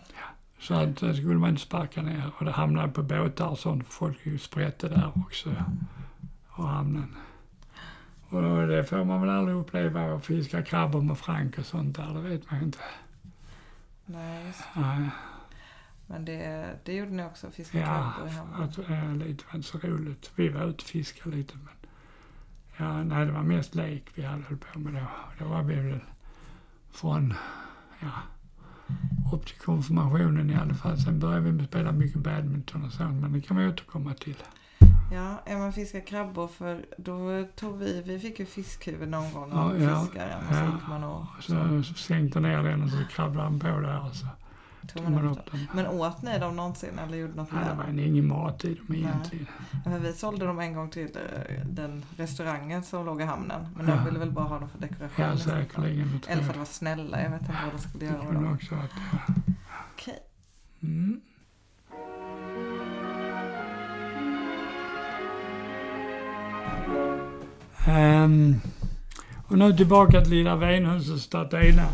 [0.60, 2.30] Så att det skulle man inte sparka ner.
[2.38, 3.86] Och det hamnade på båtar och sånt.
[3.88, 5.50] Folk sprätte där också.
[6.48, 7.16] Och hamnen.
[8.32, 10.14] Och det får man väl aldrig uppleva.
[10.14, 12.14] Att fiska krabbor med frank och sånt där.
[12.14, 12.78] Det vet man ju inte.
[14.06, 14.62] Nej, just.
[14.76, 15.10] Nej.
[16.06, 18.62] men det, det gjorde ni också, fiska Ja, krabbor i hamnen.
[18.62, 20.30] att, äh, lite var inte så roligt.
[20.34, 21.74] Vi var ute och fiskade lite men
[22.76, 25.06] ja, nej, det var mest lek vi hade hållit på med då.
[25.38, 26.00] Då var vi väl
[26.92, 27.34] från,
[28.00, 28.10] ja,
[29.32, 30.98] upp till konfirmationen i alla fall.
[30.98, 34.14] Sen började vi med att spela mycket badminton och sånt, men det kan vi återkomma
[34.14, 34.36] till.
[35.12, 39.60] Ja, man fiskar krabbor för då tog vi, vi fick ju fiskhuvud någon gång Ja,
[39.62, 40.66] av ja, fiskaren och så ja.
[40.66, 44.14] gick man och så, så sänkte ner den och så kravlade han på där och
[44.16, 45.66] så tog tog man man upp dem.
[45.74, 48.74] Men åt ni dem någonsin eller gjorde något Ja, med det var ingen mat i
[48.74, 48.98] dem Nej.
[49.00, 49.46] egentligen.
[49.84, 53.66] Ja, men vi sålde dem en gång till eh, den restaurangen som låg i hamnen.
[53.76, 53.94] Men Ja.
[53.96, 55.24] de ville väl bara ha dem för dekoration.
[55.24, 56.20] Ja, säkerligen.
[56.28, 58.52] Eller för att vara snälla, jag vet inte vad de skulle göra med dem.
[58.54, 58.90] också varit.
[59.94, 60.18] Okej.
[60.82, 61.20] Mm.
[67.86, 68.60] Ehm,
[69.48, 71.88] Och nu tillbaka till lilla Venhuset Statena.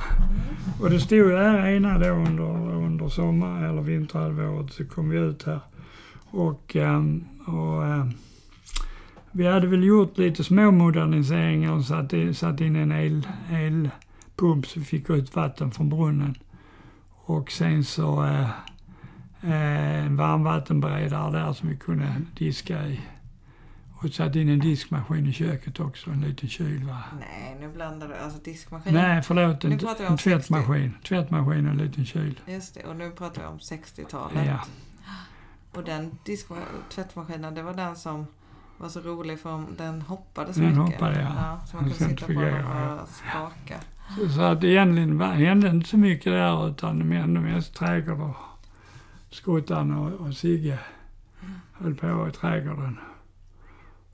[0.81, 5.19] Och det stod ju här ena då under, under sommar eller vinterhalvåret så kom vi
[5.19, 5.61] ut här.
[6.31, 8.11] Och, ehm, och ehm,
[9.33, 14.67] vi hade väl gjort lite små moderniseringar och satt in, satt in en el, elpump
[14.67, 16.35] så vi fick ut vatten från brunnen.
[17.25, 18.51] Och sen så eh,
[20.05, 23.01] en varmvattenberedare där som vi kunde diska i.
[24.01, 27.03] Och satt in en diskmaskin i köket också, en liten kyl va.
[27.21, 28.15] Nej, nu blandar du.
[28.15, 28.95] Alltså diskmaskin.
[28.95, 29.65] Nej, förlåt.
[29.65, 30.95] En, Nu pratar vi om en tvättmaskin.
[31.05, 32.41] Tvättmaskin och en liten kyl.
[32.47, 34.47] Just det, och nu pratar vi om 60-talet.
[34.47, 34.61] Ja.
[35.75, 36.19] Och den
[36.91, 38.27] tvättmaskinen, det var den som
[38.77, 40.95] var så rolig för den hoppade så Den mycket.
[40.95, 41.61] hoppade, ja.
[41.67, 43.81] så man Den kunde sitta på den och skaka.
[44.19, 48.37] Så, så att egentligen hände inte så mycket där utan det hände mest trädgård och
[49.31, 50.79] Skottan och, och Sigge
[51.73, 52.99] höll på i trädgården.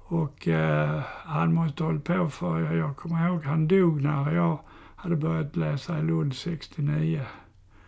[0.07, 4.33] Och eh, han måste ha hållit på för, jag, jag kommer ihåg, han dog när
[4.33, 4.59] jag
[4.97, 7.27] hade börjat läsa i Lund 69,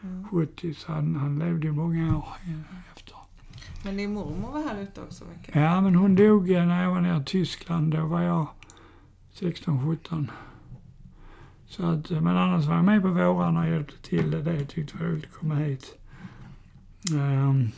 [0.02, 0.28] Mm.
[0.28, 2.28] 70, så han, han levde ju många år
[2.96, 3.14] efter.
[3.84, 5.54] Men din mormor var här ute också mycket.
[5.54, 7.94] Ja, men hon dog när jag var nere i Tyskland.
[7.94, 8.46] Då var jag
[9.32, 10.30] 16, 17.
[11.66, 14.30] Så att, men annars var jag med på vårarna och hjälpte till.
[14.30, 15.98] Det jag tyckte var roligt att komma hit.
[17.14, 17.68] Ehm,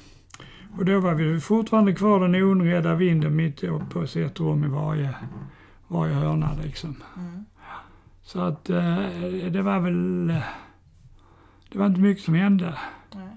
[0.77, 4.69] och då var vi fortfarande kvar den oinredda vinden mitt upp på ett rum i
[4.69, 5.15] varje,
[5.89, 7.03] varje hörna liksom.
[7.17, 7.45] Mm.
[8.23, 9.07] Så att eh,
[9.51, 10.27] det var väl...
[11.73, 12.79] Det var inte mycket som hände.
[13.15, 13.29] Nej.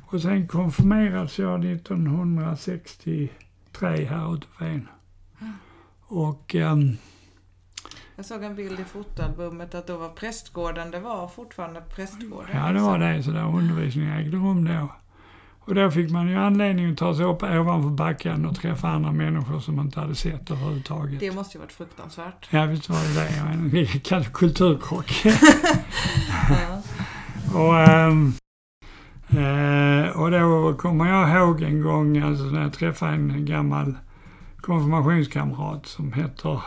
[0.00, 3.28] Och sen konfirmerades jag 1963
[4.04, 4.88] här ute på Ven.
[6.00, 6.96] Och ehm,
[8.16, 12.56] Jag såg en bild i fotoalbumet att då var prästgården, det var fortfarande prästgården.
[12.56, 13.22] ja, det var det.
[13.22, 14.88] Så där undervisningen ägde rum då.
[15.68, 19.12] Och då fick man ju anledning att ta sig upp ovanför backen och träffa andra
[19.12, 21.20] människor som man inte hade sett överhuvudtaget.
[21.20, 22.48] Det måste ju varit fruktansvärt.
[22.50, 23.98] Ja, visst var det det.
[23.98, 25.24] Kallar kulturkrock.
[26.48, 26.82] Ja.
[27.60, 28.32] Och, ehm,
[29.28, 33.94] eh, och då kommer jag ihåg en gång alltså, när jag träffade en gammal
[34.60, 36.62] konfirmationskamrat som heter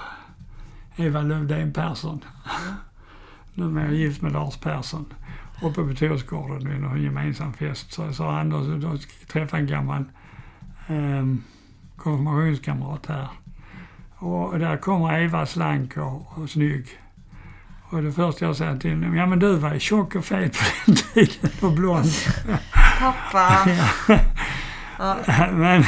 [0.96, 2.24] Eva Lövdén Persson.
[3.54, 5.06] Numera gift med Lars Persson.
[5.62, 9.68] Uppe på Torsgården vid någon gemensam fest så sa Anders att jag ska träffa en
[9.68, 10.04] gammal
[10.88, 11.44] ehm,
[11.98, 13.28] konfirmationskamrat här.
[14.16, 16.88] Och där kommer Eva slank och, och snygg.
[17.90, 20.54] Och det första jag säger till henne, ja men du var ju tjock och fet
[20.54, 22.06] på den tiden och blond.
[23.00, 23.70] Pappa!
[25.00, 25.18] Ja.
[25.52, 25.84] Men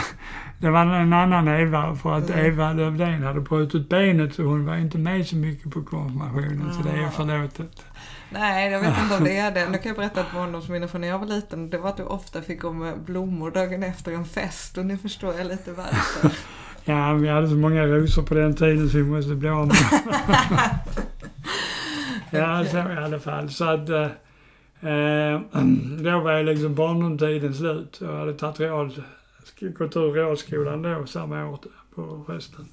[0.57, 2.45] det var en annan Eva för att Mm.
[2.45, 6.81] Eva Lövdén hade brutit benet så hon var inte med så mycket på konfirmationen så
[6.81, 7.85] det är förlåtet.
[8.33, 9.69] Nej, jag vet inte om det är det.
[9.69, 11.69] Nu kan jag berätta ett barndomsminne från när jag var liten.
[11.69, 14.97] Det var att du ofta fick gå med blommor dagen efter en fest och nu
[14.97, 16.31] förstår jag lite varför.
[16.85, 19.75] Ja, vi hade så många rosor på den tiden så vi måste bli av med
[22.31, 23.49] Ja, så i alla fall.
[23.49, 24.07] Så att eh,
[26.03, 27.99] då var ju liksom barndomstiden slut.
[28.01, 29.01] Jag hade tagit real,
[29.77, 31.59] gått ur realskolan då samma år
[31.95, 32.67] på hösten.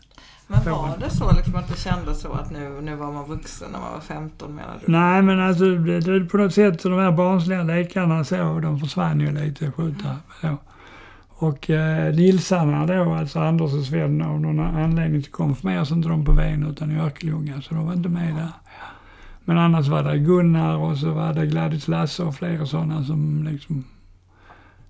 [0.50, 3.68] Men var det så liksom att det kändes så att nu, nu var man vuxen
[3.72, 4.92] när man var 15 menar du?
[4.92, 8.80] Nej, men alltså det, det, på något sätt så de här barnsliga lekarna så, de
[8.80, 10.16] försvann ju lite skjuta.
[10.40, 10.56] Så.
[11.28, 16.24] Och eh, Nilsarna då, alltså Anders och Sven, av någon anledning så konfirmerades inte de
[16.24, 18.52] på Ven utan i Örkelljunga, så de var inte med där.
[19.44, 23.44] Men annars var det Gunnar och så var det Gladys Lasse och flera sådana som
[23.50, 23.84] liksom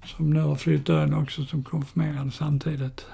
[0.05, 3.07] som nu har flyttat ön också som konfirmerade samtidigt.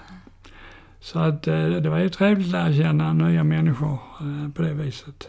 [1.01, 4.75] Så att eh, det var ju trevligt att lära känna nya människor eh, på det
[4.75, 5.29] viset.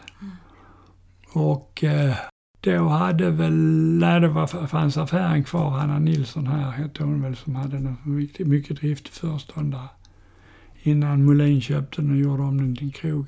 [1.34, 2.15] Och eh,
[2.62, 3.53] då hade väl,
[3.99, 7.97] nej det var, fanns affären kvar, Hanna Nilsson här hette hon väl, som hade en
[8.03, 9.89] mycket, mycket driftig föreståndare.
[10.84, 13.27] Innan Molin köpte den och gjorde om den till en krog.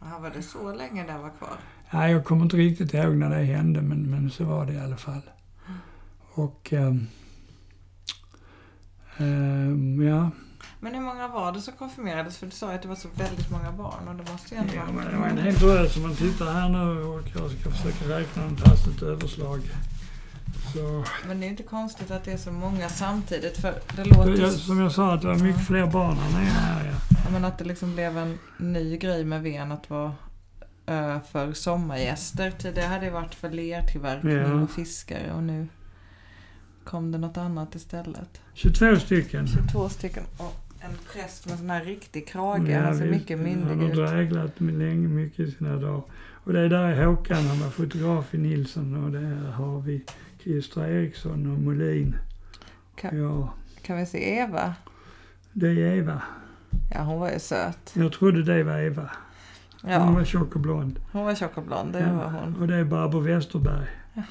[0.00, 1.56] Ja, var det så länge den var kvar?
[1.90, 4.80] Ja, jag kommer inte riktigt ihåg när det hände, men, men så var det i
[4.80, 5.22] alla fall.
[6.32, 7.06] Och ehm,
[9.18, 10.30] ehm, ja,
[10.82, 12.38] Men hur många var det som konfirmerades?
[12.38, 14.72] För du sa att det var så väldigt många barn och det måste ju ändå
[14.74, 17.70] ja men det var en hel drös om man tittar här nu och jag ska
[17.70, 19.60] försöka räkna ett hastigt överslag.
[20.74, 24.40] Så, Men det är inte konstigt att det är så många samtidigt för det låter...
[24.42, 26.92] jag, som jag sa, att det var mycket fler barn här nere här ja.
[27.24, 30.14] Ja, men att det liksom blev en ny grej med Ven att vara
[30.86, 32.50] ö för sommargäster.
[32.50, 34.52] Tidigare hade det varit för lertillverkning Ja.
[34.54, 35.68] och fiskare och nu
[36.84, 38.40] kom det något annat istället.
[38.54, 39.46] 22 stycken.
[39.46, 42.74] 22 stycken och en präst med sån här riktig krage.
[42.74, 43.20] Han ser visst.
[43.20, 43.94] mycket myndig Han har ut.
[43.96, 46.02] dräglat med länge, mycket i sina dagar.
[46.44, 50.04] Och det är där är Håkan, han var fotograf i Nilsson och där har vi
[50.42, 52.16] Christer Eriksson och Molin.
[52.96, 54.74] Kan, Ja, kan vi se Eva?
[55.52, 56.22] det är Eva.
[56.94, 57.92] Ja, hon var ju söt.
[57.94, 59.10] Jag trodde det var Eva.
[59.82, 61.00] Hon Ja, var tjock och blond.
[61.12, 62.56] hon var tjock och blond, det Ja, var hon.
[62.56, 63.86] Och det är Barbro Westerberg.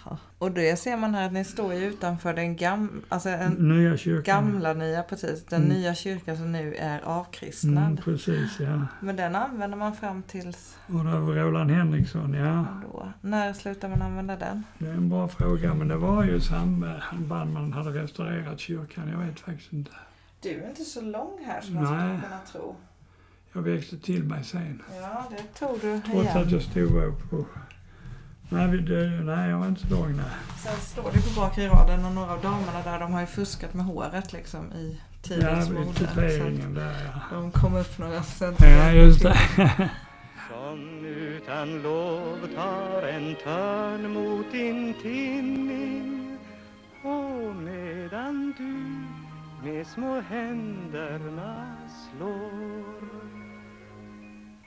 [0.06, 0.18] Jaha.
[0.38, 3.98] Och det ser man här att ni står ju utanför den gam, alltså en Nya
[3.98, 4.24] kyrkan.
[4.24, 5.74] gamla nya, precis, den Mm.
[5.78, 7.84] nya kyrkan som nu är avkristnad.
[7.84, 8.86] Mm, precis, ja.
[9.02, 12.66] Men den använder man fram tills Och det var Roland Henriksson, ja.
[12.92, 13.08] då.
[13.22, 14.64] När slutar man använda den?
[14.78, 19.10] Det är en bra fråga, men det var ju i samband man hade restaurerat kyrkan.
[19.10, 19.92] Jag vet faktiskt inte.
[20.42, 22.76] Du är inte så lång här som man skulle kunna tro.
[23.54, 24.82] Jag växte till mig sen.
[25.02, 26.50] Ja, det tog du Trots att igen.
[26.50, 27.48] jag stod upp och...
[28.50, 30.26] Nej, vi, det, nej, jag var inte så lång nej.
[30.58, 33.74] Sen står det på bakre raden och några av damerna där de har ju fuskat
[33.74, 36.80] med håret liksom i Ja, tidens vid mode.
[36.82, 37.36] Där ja.
[37.38, 39.30] de kom upp några Ja, centimeter just till.
[39.58, 39.90] det.
[40.50, 46.38] Som utan lov tar en törn mot din tinning
[47.04, 48.96] Och medan du
[49.70, 51.66] med små händerna
[52.18, 53.39] slår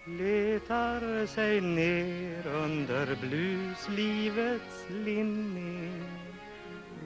[0.06, 6.02] Letar sig ner under bluslivets linning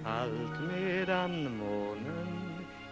[0.05, 2.29] Allt medan månen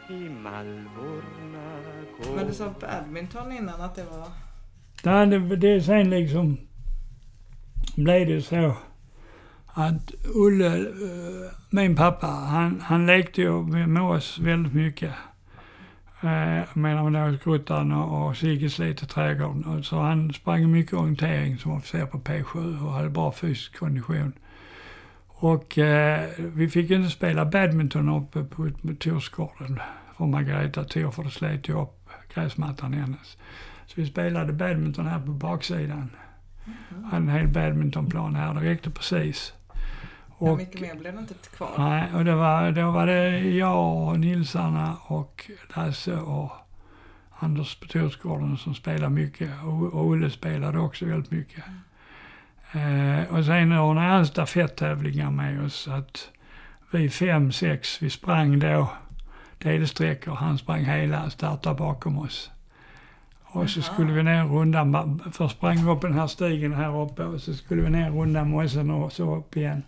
[0.09, 1.81] i malvorna
[2.19, 4.29] går Men du sa badminton innan att det var...
[5.05, 6.59] Nej, det, det är sen liksom
[7.97, 8.77] blev det så
[9.67, 15.13] att Ulle, eh, min pappa, han, han lekte ju med, med oss väldigt mycket.
[16.25, 19.85] Eh, medan vi låg i grottan och, och Sigge slet i trädgården.
[19.85, 24.33] Så han sprang mycket orientering som officer på P7 och hade bra fysisk kondition.
[25.27, 29.81] Och eh, vi fick inte spela badminton uppe på, på Torsgården
[30.17, 33.39] för Margareta Thor för det slet ju upp gräsmattan hennes.
[33.87, 36.11] Så vi spelade badminton här på baksidan.
[37.05, 39.53] Hade en hel badmintonplan här, det räckte precis.
[40.37, 41.71] Och, mycket mer blev det inte kvar?
[41.79, 46.53] nej, och det var, då var det jag och Nilsarna och Lasse och
[47.39, 49.51] Anders på Torsgården som spelade mycket.
[49.65, 51.65] Och, och Olle spelade också väldigt mycket.
[52.73, 55.89] Eh, och sen ordnade han stafetttävlingar med oss.
[55.89, 56.29] Att
[56.91, 58.93] vi fem, sex, vi sprang då
[59.59, 60.35] delsträckor.
[60.35, 62.51] Han sprang hela, startade bakom oss.
[63.43, 67.25] Och så skulle vi ner rundan, först sprang vi upp den här stigen här uppe
[67.25, 69.83] och så skulle vi ner rundan mossen och så upp igen.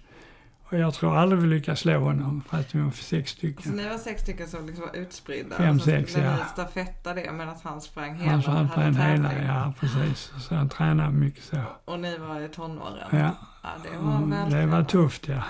[0.68, 3.72] Och jag tror aldrig vi lyckades slå honom fast vi var sex Så stycken.
[3.72, 5.56] ni var sex stycken som liksom var utspridda?
[5.56, 6.36] Fem, och så sex, ja.
[6.36, 10.32] ni stafetta det medan han sprang hela Han och han hade tränade hela, ja precis.
[10.38, 11.56] Så han tränade mycket så.
[11.84, 13.08] Och ni var i tonåren?
[13.10, 13.30] Ja,
[13.62, 15.42] Ja, det var mm, det var tufft ja.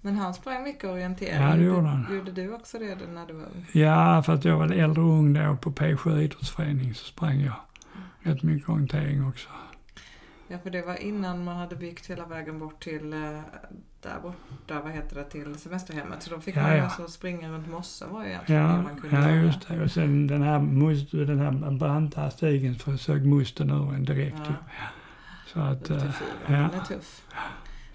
[0.00, 1.42] Men han sprang mycket orientering.
[1.42, 2.06] Ja, det gjorde han.
[2.10, 3.66] Gjorde du också det när du var ung?
[3.72, 7.54] Ja, för att jag var äldre och ung då på P7 idrottsförening så sprang jag
[8.22, 9.48] rätt mycket orientering också.
[10.48, 13.18] Ja, för det var innan man hade byggt hela vägen bort till eh,
[14.02, 16.22] där borta, vad heter det, till semesterhemmet.
[16.22, 16.84] Så då fick Ja, man ju ja.
[16.84, 19.42] alltså springa runt mossen var ju egentligen det Ja, man kunde ja göra.
[19.42, 19.82] just det.
[19.82, 24.36] Och sen den här, must, den här branta stigen så sög musten ur en direkt
[24.38, 24.44] Ja.
[24.48, 24.54] ju.
[25.52, 26.52] Så att, eh, fyra, ja.
[26.52, 27.22] den är tuff.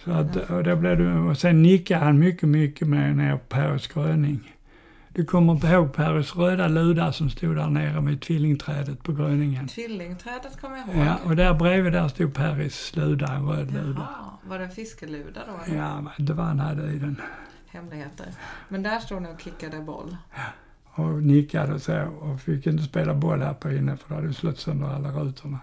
[0.03, 3.43] så att, och då blev det, och sen nickade han mycket, mycket med ner på
[3.49, 4.53] Peris gröning.
[5.13, 9.67] Du kommer ihåg Peris röda luda som stod där nere med tvillingträdet på gröningen?
[9.67, 11.05] Tvillingträdet kommer jag ihåg.
[11.05, 13.99] Ja, och där bredvid där stod Peris luda, en röd luda.
[13.99, 15.73] Jaha, var det en fiskeluda då?
[15.75, 17.21] Ja, det var han hade i den.
[17.67, 18.25] Hemligheter.
[18.67, 20.17] Men där stod ni och kickade boll.
[20.85, 24.27] Och nickade och så och fick inte spela boll här på inne för då hade
[24.27, 25.59] vi slått sönder alla rutorna.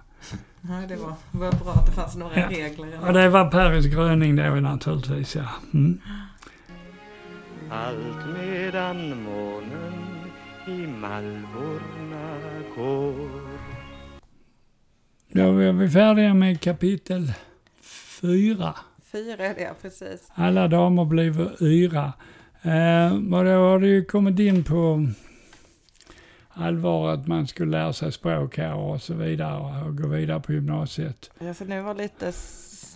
[0.60, 2.48] Nej, det var, var bra att det fanns några Ja.
[2.50, 3.06] regler.
[3.06, 5.44] Och det var Peris gröning då naturligtvis, ja.
[5.74, 6.00] Mm.
[7.70, 9.92] Allt medan månen
[10.66, 12.38] i malvorna
[12.76, 13.30] går
[15.28, 17.32] Då är vi färdiga med kapitel
[18.20, 18.74] fyra.
[19.12, 20.30] Fyra är det, precis.
[20.34, 22.12] Alla damer blev yra.
[22.62, 25.08] Eh, och då har det ju kommit in på
[26.48, 30.52] allvar att man skulle lära sig språk här och så vidare och gå vidare på
[30.52, 31.30] gymnasiet.
[31.38, 32.32] Ja, så nu var lite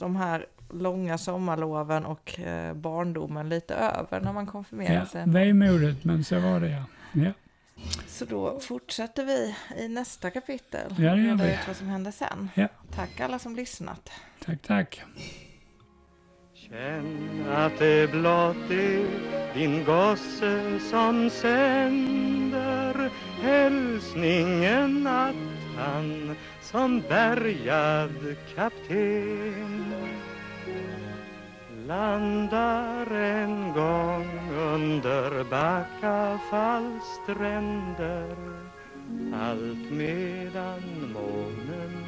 [0.00, 5.24] de här långa sommarloven och eh, barndomen lite över när man konfirmerade Ja, sig.
[5.26, 6.84] vemodigt, men så var det ja.
[7.12, 7.32] ja.
[8.06, 9.54] Så då fortsätter vi
[9.84, 10.94] i nästa kapitel.
[10.98, 11.52] Ja, det gör vi.
[11.52, 12.48] ut vad som hände sen.
[12.54, 12.68] Ja.
[12.94, 14.10] Tack alla som lyssnat.
[14.44, 15.02] Tack, tack.
[16.54, 19.06] Känn att det blott är
[19.54, 23.10] din gosse som sänder
[23.42, 25.34] hälsningen att
[25.76, 29.86] han som bärgad kapten
[31.86, 34.28] landar en gång
[34.58, 38.36] under Backafalls stränder
[39.34, 42.04] allt medan månen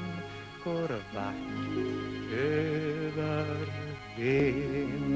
[0.65, 3.47] går vackert över
[4.19, 5.12] Ven.